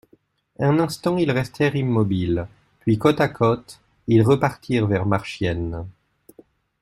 [0.57, 2.47] Un instant, ils restèrent immobiles;
[2.79, 5.85] puis, côte à côte, ils repartirent vers Marchiennes.